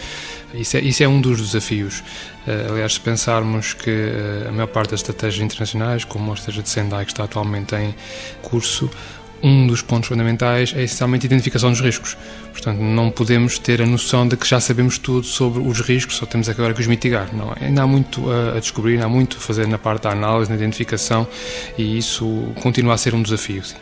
[0.54, 2.04] Isso é, isso é um dos desafios.
[2.46, 6.64] Eh, aliás, se pensarmos que eh, a maior parte das estratégias internacionais, como a estratégia
[6.64, 7.96] de Sendai, que está atualmente em
[8.42, 8.90] curso,
[9.42, 12.18] um dos pontos fundamentais é essencialmente a identificação dos riscos.
[12.52, 16.26] Portanto, não podemos ter a noção de que já sabemos tudo sobre os riscos, só
[16.26, 17.34] temos agora que os mitigar.
[17.34, 20.50] Não, ainda há muito a descobrir, ainda há muito a fazer na parte da análise,
[20.50, 21.28] na identificação,
[21.78, 22.26] e isso
[22.62, 23.64] continua a ser um desafio.
[23.64, 23.76] Sim.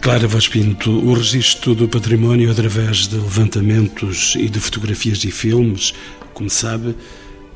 [0.00, 5.94] Clara Vaz Pinto, o registro do património através de levantamentos e de fotografias e filmes,
[6.34, 6.94] como sabe,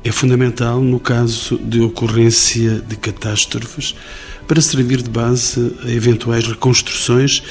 [0.03, 3.93] é fundamental no caso de ocorrência de catástrofes
[4.49, 7.43] para servir de base a eventuais reconstruções,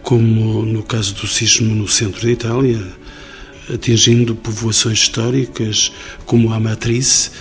[0.00, 2.80] como no caso do sismo no centro da Itália,
[3.74, 5.90] atingindo povoações históricas
[6.24, 7.32] como a Matriz,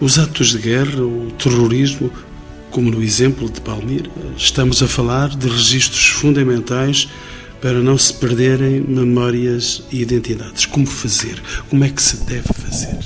[0.00, 2.08] os atos de guerra, o terrorismo,
[2.70, 4.08] como no exemplo de Palmira.
[4.36, 7.08] Estamos a falar de registros fundamentais
[7.60, 10.64] para não se perderem memórias e identidades.
[10.64, 11.42] Como fazer?
[11.68, 13.00] Como é que se deve fazer?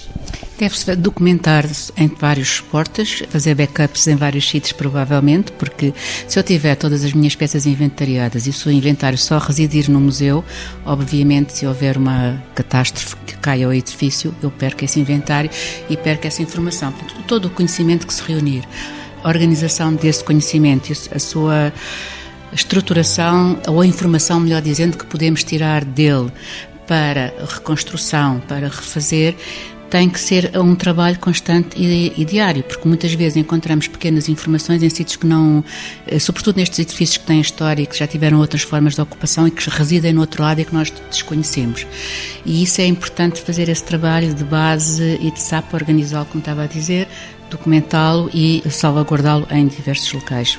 [0.60, 1.64] Deve-se documentar
[1.96, 5.94] em vários suportes, fazer backups em vários sítios, provavelmente, porque
[6.28, 10.44] se eu tiver todas as minhas peças inventariadas e o inventário só residir no museu,
[10.84, 15.48] obviamente, se houver uma catástrofe que caia ao edifício, eu perco esse inventário
[15.88, 16.92] e perco essa informação.
[16.92, 18.62] Portanto, todo o conhecimento que se reunir,
[19.24, 21.72] a organização desse conhecimento, a sua
[22.52, 26.30] estruturação ou a informação, melhor dizendo, que podemos tirar dele
[26.86, 29.36] para reconstrução, para refazer,
[29.90, 34.82] tem que ser um trabalho constante e, e, diário, porque muitas vezes encontramos pequenas informações
[34.82, 35.64] em sítios que não,
[36.06, 39.48] eh, sobretudo nestes edifícios que têm história e que já tiveram outras formas de ocupação
[39.48, 41.86] e que residem no outro lado e que nós desconhecemos.
[42.46, 46.62] E isso é importante fazer esse trabalho de base e de SAP organizá-lo, como estava
[46.62, 47.08] a dizer,
[47.50, 50.56] documentá-lo e salvaguardá-lo em diversos locais.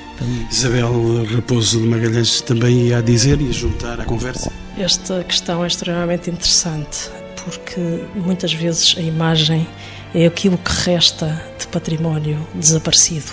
[0.51, 4.51] Isabel Raposo de Magalhães também ia dizer e juntar à conversa.
[4.77, 7.79] Esta questão é extremamente interessante porque
[8.15, 9.67] muitas vezes a imagem
[10.13, 13.31] é aquilo que resta de património desaparecido.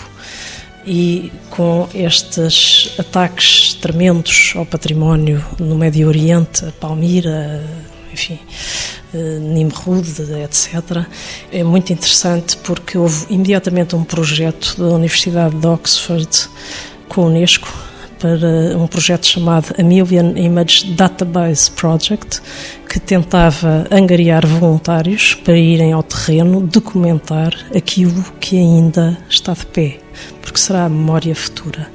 [0.86, 7.62] E com estes ataques tremendos ao património no Médio Oriente, a Palmira,
[8.12, 8.38] enfim,
[9.12, 10.06] eh, Nimrud,
[10.42, 11.04] etc.,
[11.52, 16.48] é muito interessante porque houve imediatamente um projeto da Universidade de Oxford
[17.08, 17.87] com a Unesco
[18.18, 22.40] para um projeto chamado A Million Image Database Project,
[22.88, 29.98] que tentava angariar voluntários para irem ao terreno documentar aquilo que ainda está de pé,
[30.42, 31.88] porque será a memória futura.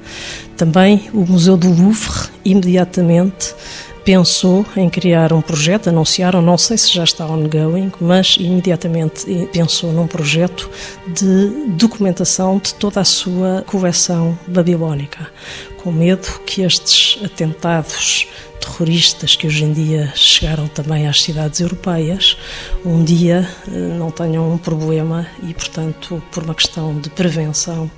[0.55, 3.53] Também o Museu do Louvre, imediatamente,
[4.03, 9.91] pensou em criar um projeto, anunciaram, não sei se já está ongoing, mas imediatamente pensou
[9.93, 10.69] num projeto
[11.07, 15.29] de documentação de toda a sua coleção babilónica,
[15.81, 18.27] com medo que estes atentados
[18.59, 22.37] terroristas que hoje em dia chegaram também às cidades europeias,
[22.85, 27.91] um dia eh, não tenham um problema e, portanto, por uma questão de prevenção,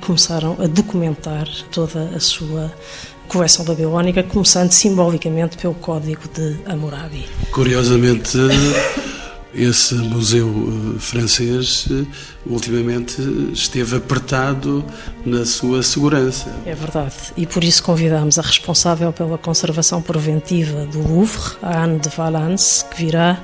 [0.00, 2.72] começaram a documentar toda a sua
[3.30, 7.28] coleção babilónica, começando simbolicamente pelo Código de Hammurabi.
[7.52, 8.36] Curiosamente,
[9.54, 12.04] esse museu eh, francês eh,
[12.44, 14.84] ultimamente esteve apertado
[15.24, 16.52] na sua segurança.
[16.66, 22.00] É verdade, e por isso convidamos a responsável pela conservação preventiva do Louvre, a Anne
[22.00, 23.40] de Valence, que virá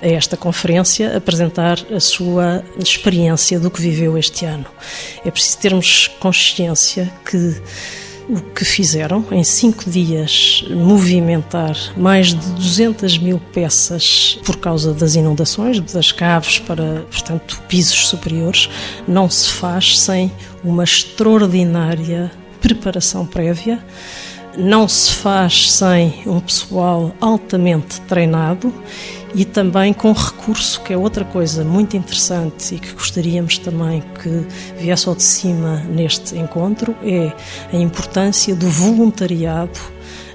[0.00, 4.64] a esta conferência apresentar a sua experiência do que viveu este ano.
[5.22, 7.60] É preciso termos consciência que
[8.28, 15.14] o que fizeram em cinco dias movimentar mais de 200 mil peças por causa das
[15.14, 18.68] inundações, das caves para, portanto, pisos superiores,
[19.06, 20.30] não se faz sem
[20.62, 23.82] uma extraordinária preparação prévia.
[24.56, 28.74] Não se faz sem um pessoal altamente treinado
[29.34, 34.46] e também com recurso, que é outra coisa muito interessante e que gostaríamos também que
[34.78, 37.32] viesse ao de cima neste encontro, é
[37.72, 39.78] a importância do voluntariado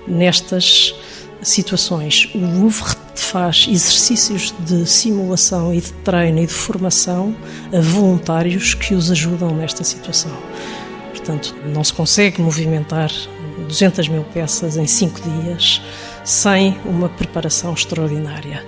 [0.08, 0.94] nestas
[1.42, 2.30] situações.
[2.36, 7.36] O Louvre faz exercícios de simulação e de treino e de formação
[7.76, 10.32] a voluntários que os ajudam nesta situação.
[11.10, 13.12] Portanto, não se consegue movimentar
[13.68, 15.82] 200 mil peças em cinco dias
[16.24, 18.66] sem uma preparação extraordinária.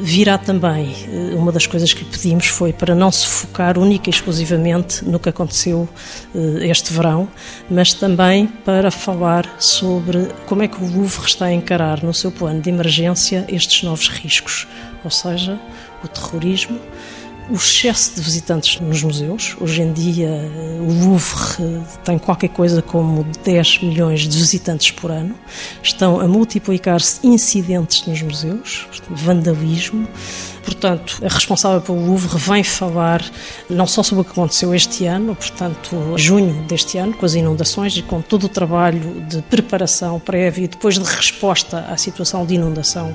[0.00, 4.08] Virá também, eh, uma das coisas que lhe pedimos foi para não se focar única
[4.08, 5.88] e exclusivamente no que aconteceu
[6.34, 7.28] eh, este verão,
[7.70, 12.32] mas também para falar sobre como é que o Louvre está a encarar no seu
[12.32, 14.66] plano de emergência estes novos riscos,
[15.04, 15.60] ou seja,
[16.02, 16.80] o terrorismo,
[17.50, 19.56] o excesso de visitantes nos museus.
[19.60, 20.30] Hoje em dia,
[20.80, 25.34] o Louvre tem qualquer coisa como 10 milhões de visitantes por ano.
[25.82, 30.08] Estão a multiplicar-se incidentes nos museus, vandalismo,
[30.64, 33.22] Portanto, a responsável pelo Louvre vem falar
[33.68, 37.96] não só sobre o que aconteceu este ano, portanto, junho deste ano, com as inundações
[37.96, 42.54] e com todo o trabalho de preparação prévia e depois de resposta à situação de
[42.54, 43.14] inundação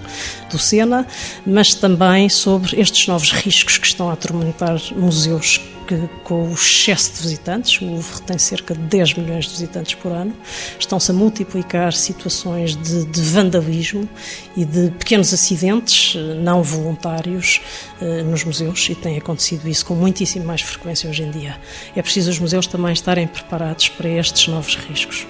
[0.52, 1.08] do Sena,
[1.46, 7.14] mas também sobre estes novos riscos que estão a atormentar museus que, com o excesso
[7.16, 10.36] de visitantes, o Louvre tem cerca de 10 milhões de visitantes por ano,
[10.80, 14.08] estão-se a multiplicar situações de, de, vandalismo
[14.56, 17.60] e de pequenos acidentes eh, não voluntários
[18.00, 21.58] eh, nos museus e tem acontecido isso com muitíssimo mais frequência hoje em dia.
[21.96, 25.26] É preciso os museus também estarem preparados para estes novos riscos.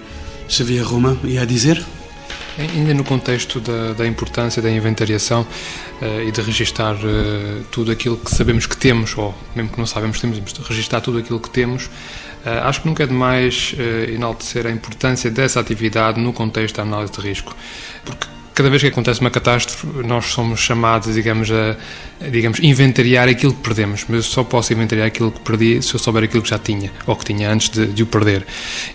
[0.49, 1.81] Xavier Roma, ia dizer?
[2.57, 5.41] Ainda no contexto da, da importância da inventariação
[6.01, 9.85] uh, e de registar uh, tudo aquilo que sabemos que temos, ou mesmo que não
[9.85, 13.75] sabemos que temos, de registar tudo aquilo que temos, uh, acho que nunca é demais
[14.13, 17.55] enaltecer a importância dessa atividade no contexto da análise de risco.
[18.03, 21.77] Porque cada vez que acontece uma catástrofe, nós somos chamados, digamos, a
[22.31, 24.05] digamos, inventariar aquilo que perdemos.
[24.07, 26.91] Mas eu só posso inventariar aquilo que perdi se eu souber aquilo que já tinha,
[27.05, 28.45] ou que tinha antes de, de o perder.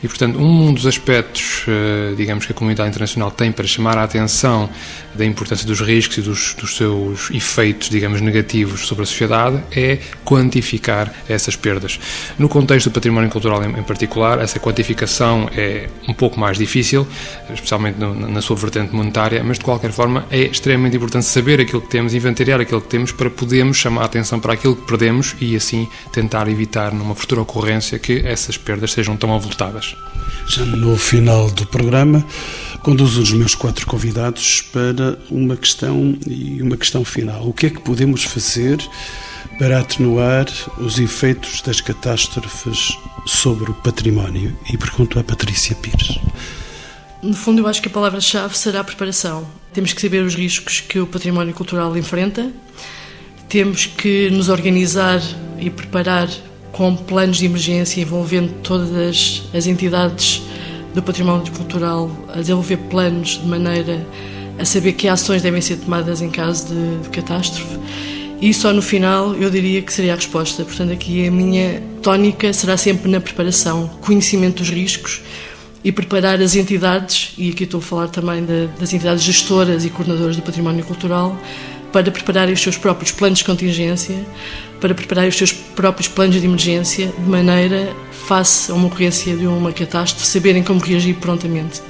[0.02, 4.04] E, portanto, um dos aspectos, eh, digamos, que a comunidade internacional tem para chamar a
[4.04, 4.68] atenção
[5.14, 9.98] da importância dos riscos e dos, dos seus efeitos, digamos, negativos sobre a sociedade é
[10.24, 12.00] quantificar essas perdas.
[12.38, 17.06] No contexto do património cultural em, em particular, essa quantificação é um pouco mais difícil,
[17.52, 21.80] especialmente no, na sua vertente monetária, mas de qualquer forma é extremamente importante saber aquilo
[21.80, 25.34] que temos, inventariar aquilo que temos para podermos chamar a atenção para aquilo que perdemos
[25.40, 29.96] e assim tentar evitar numa futura ocorrência que essas perdas sejam tão avultadas.
[30.46, 32.24] Já no final do programa,
[32.82, 37.48] conduzo os meus quatro convidados para uma questão e uma questão final.
[37.48, 38.78] O que é que podemos fazer
[39.58, 40.46] para atenuar
[40.78, 44.56] os efeitos das catástrofes sobre o património?
[44.72, 46.18] E pergunto à Patrícia Pires.
[47.22, 49.46] No fundo, eu acho que a palavra-chave será a preparação.
[49.72, 52.52] Temos que saber os riscos que o património cultural enfrenta,
[53.54, 55.22] temos que nos organizar
[55.60, 56.28] e preparar
[56.72, 60.42] com planos de emergência envolvendo todas as entidades
[60.92, 64.04] do património cultural a desenvolver planos de maneira
[64.58, 67.78] a saber que ações devem ser tomadas em caso de, de catástrofe.
[68.40, 70.64] E só no final eu diria que seria a resposta.
[70.64, 75.20] Portanto, aqui a minha tónica será sempre na preparação, conhecimento dos riscos
[75.84, 79.90] e preparar as entidades, e aqui estou a falar também de, das entidades gestoras e
[79.90, 81.38] coordenadoras do património cultural,
[81.94, 84.16] para prepararem os seus próprios planos de contingência,
[84.80, 87.94] para prepararem os seus próprios planos de emergência, de maneira,
[88.26, 91.80] face a uma ocorrência de uma catástrofe, saberem como reagir prontamente.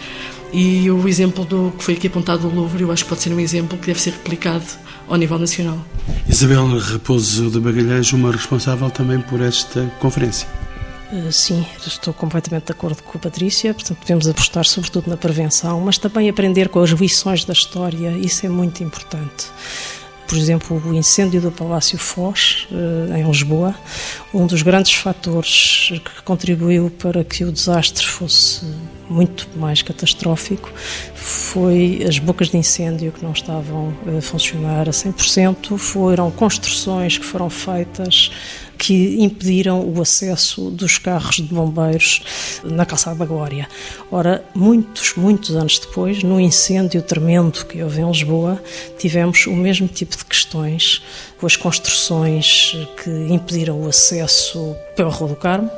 [0.53, 3.33] E o exemplo do que foi aqui apontado do Louvre, eu acho que pode ser
[3.33, 4.67] um exemplo que deve ser replicado
[5.09, 5.83] ao nível nacional.
[6.29, 10.47] Isabel Raposo de Bagalhães, uma responsável também por esta conferência.
[11.15, 13.73] Eh, sim, estou completamente de acordo com a Patrícia.
[13.73, 18.11] Portanto, devemos apostar sobretudo na prevenção, mas também aprender com as lições da história.
[18.11, 19.47] Isso é muito importante.
[20.27, 23.75] Por exemplo, o incêndio do Palácio Foz, eh, em Lisboa,
[24.33, 28.65] um dos grandes fatores que contribuiu para que o desastre fosse
[29.09, 30.73] muito mais catastrófico
[31.15, 37.25] foi as bocas de incêndio que não estavam a funcionar a 100%, foram construções que
[37.25, 38.31] foram feitas
[38.79, 42.23] que impediram o acesso dos carros de bombeiros
[42.65, 43.69] na Calçada da Glória.
[44.11, 48.63] Ora, muitos, muitos anos depois, no incêndio tremendo que houve em Lisboa,
[48.99, 51.03] tivemos o mesmo tipo de questões,
[51.39, 55.71] com as construções que impediram o acesso pela Rua do Carmo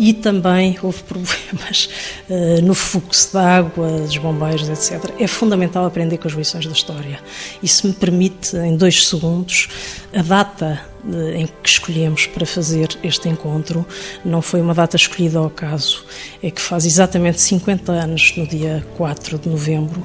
[0.00, 1.90] e também houve problemas
[2.30, 5.12] uh, no fluxo de água, dos bombeiros, etc.
[5.18, 7.20] É fundamental aprender com as lições da história.
[7.62, 9.68] E se me permite, em dois segundos,
[10.14, 13.84] a data uh, em que escolhemos para fazer este encontro
[14.24, 16.02] não foi uma data escolhida ao acaso,
[16.42, 20.02] é que faz exatamente 50 anos, no dia 4 de novembro,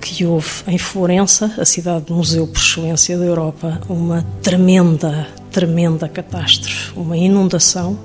[0.00, 6.92] que houve em Florença, a cidade museu por excelência da Europa, uma tremenda, tremenda catástrofe,
[6.96, 7.98] uma inundação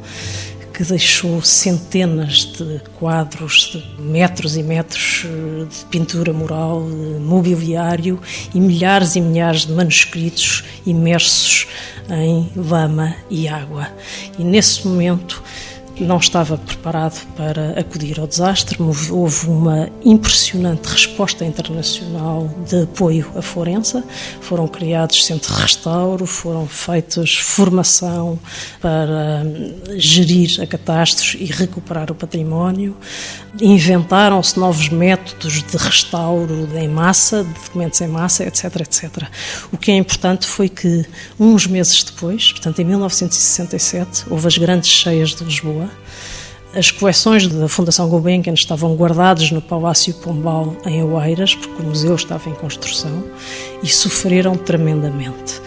[0.79, 8.17] que deixou centenas de quadros, de metros e metros eh, de pintura mural, de mobiliário
[8.55, 11.67] e milhares e milhares de manuscritos imersos
[12.09, 13.89] em lama e água.
[14.37, 15.43] E nesse momento
[15.99, 18.77] não estava preparado para acudir ao desastre.
[18.81, 24.03] Houve uma impressionante resposta internacional de apoio à Florença.
[24.41, 28.39] Foram criados centros de restauro, foram feitas formação
[28.81, 32.95] para hum, gerir a catástrofe e recuperar o património.
[33.61, 39.23] Inventaram-se novos métodos de restauro em massa, de documentos em massa, etc, etc.
[39.71, 41.05] O que é importante foi que,
[41.39, 45.88] uns meses depois, portanto em 1967, houve as grandes cheias de Lisboa,
[46.73, 52.15] as coleções da Fundação Gulbenkian estavam guardadas no Palácio Pombal em Oeiras, porque o museu
[52.15, 53.23] estava em construção,
[53.81, 55.59] e sofreram tremendamente.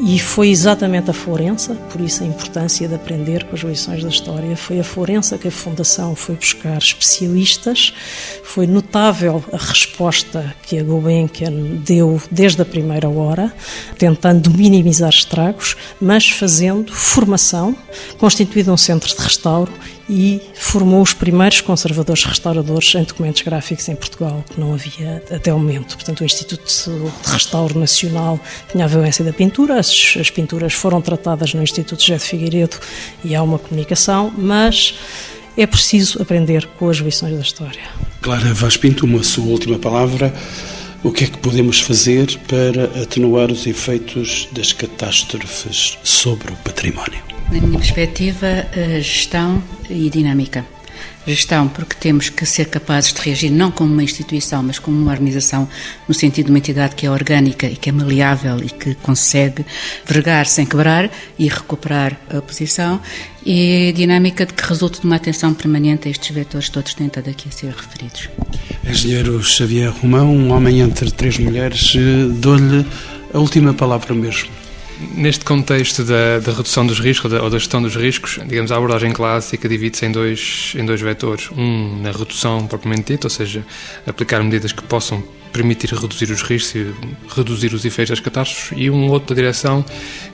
[0.00, 4.08] E foi exatamente a Florença, por isso a importância de aprender com as lições da
[4.08, 7.94] história, foi a Florença que a Fundação foi buscar especialistas.
[8.42, 11.52] Foi notável a resposta que a Gulbenkian
[11.84, 13.52] deu desde a primeira hora,
[13.96, 17.76] tentando minimizar estragos, mas fazendo formação,
[18.18, 19.72] constituído um centro de restauro
[20.14, 25.54] e formou os primeiros conservadores restauradores em documentos gráficos em Portugal, que não havia até
[25.54, 25.94] o momento.
[25.94, 28.38] Portanto, o Instituto de Restauro Nacional
[28.70, 32.76] tinha a violência da pintura, as, as pinturas foram tratadas no Instituto José de Figueiredo
[33.24, 34.94] e há uma comunicação, mas
[35.56, 37.82] é preciso aprender com as lições da história.
[38.20, 40.32] Clara Vaz Pinto, uma sua última palavra.
[41.02, 47.22] O que é que podemos fazer para atenuar os efeitos das catástrofes sobre o património?
[47.52, 48.66] Na minha perspectiva,
[49.02, 50.64] gestão e dinâmica.
[51.26, 55.12] Gestão, porque temos que ser capazes de reagir não como uma instituição, mas como uma
[55.12, 55.68] organização,
[56.08, 59.66] no sentido de uma entidade que é orgânica e que é maleável e que consegue
[60.06, 62.98] vergar sem quebrar e recuperar a posição,
[63.44, 67.28] e dinâmica de que resulta de uma atenção permanente a estes vetores todos têm estado
[67.28, 68.30] aqui a ser referidos.
[68.88, 72.86] Engenheiro Xavier Romão, um homem entre três mulheres, eh, dou-lhe
[73.34, 74.61] a última palavra mesmo.
[75.14, 79.12] Neste contexto da, da, redução dos riscos ou da gestão dos riscos, digamos, a abordagem
[79.12, 81.50] clássica divide-se em dois, em dois vetores.
[81.56, 83.64] Um na redução propriamente dita, ou seja,
[84.06, 85.22] aplicar medidas que possam
[85.52, 86.94] permitir reduzir os riscos e
[87.36, 89.84] reduzir os efeitos das catástrofes, e um outro da direção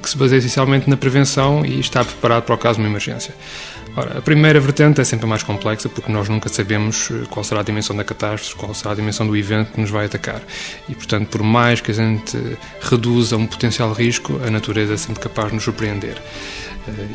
[0.01, 3.35] que se baseia essencialmente na prevenção e está preparado para o caso de uma emergência.
[3.97, 7.61] Ora, a primeira vertente é sempre mais complexa porque nós nunca sabemos eh, qual será
[7.61, 10.41] a dimensão da catástrofe, qual será a dimensão do evento que nos vai atacar.
[10.89, 12.39] E, portanto, por mais que a gente
[12.81, 16.21] reduza um potencial risco, a natureza é sempre capaz de nos surpreender.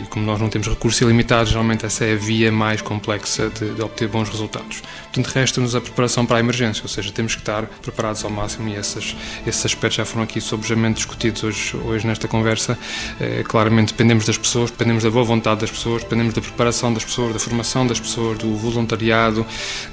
[0.04, 3.74] E como nós não temos recursos ilimitados, geralmente essa é a via mais complexa de,
[3.74, 4.82] de obter bons resultados.
[5.04, 8.70] Portanto, resta-nos a preparação para a emergência, ou seja, temos que estar preparados ao máximo
[8.70, 9.16] e esses,
[9.46, 12.78] esses aspectos já foram aqui sobejamente discutidos hoje, hoje nesta conversa.
[13.20, 17.06] É, claramente dependemos das pessoas, dependemos da boa vontade das pessoas, dependemos da preparação das
[17.06, 19.46] pessoas, da formação das pessoas, do voluntariado,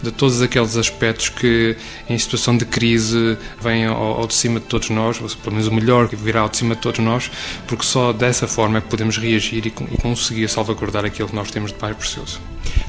[0.03, 1.77] de todos aqueles aspectos que
[2.09, 5.69] em situação de crise vêm ao, ao de cima de todos nós, ou pelo menos
[5.69, 7.31] o melhor que virá ao de cima de todos nós,
[7.67, 11.51] porque só dessa forma é que podemos reagir e, e conseguir salvaguardar aquilo que nós
[11.51, 12.41] temos de mais precioso.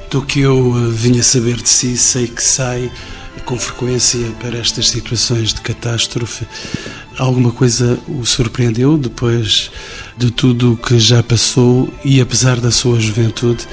[0.09, 2.91] Do que eu eh, vinha saber de si, sei que sai
[3.45, 6.45] com frequência para estas situações de catástrofe.
[7.17, 9.71] Alguma coisa o surpreendeu depois
[10.17, 13.67] de tudo o que já passou e, apesar da sua juventude,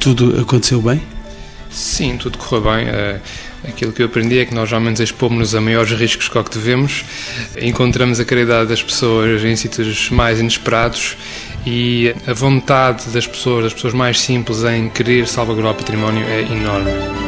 [0.00, 1.00] tudo aconteceu bem?
[1.70, 2.88] Sim, tudo correu bem.
[2.88, 3.20] Eh,
[3.68, 6.50] aquilo que eu aprendi é que nós realmente expomos-nos a maiores riscos que o que
[6.50, 7.04] devemos,
[7.60, 11.16] encontramos a caridade das pessoas em sítios mais inesperados
[11.66, 16.40] e a vontade das pessoas, das pessoas mais simples, em querer salvaguardar o património é
[16.42, 17.27] enorme.